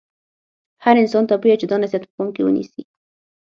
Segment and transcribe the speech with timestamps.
[0.83, 2.81] هر انسان ته پویه چې دا نصحیت په پام کې ونیسي.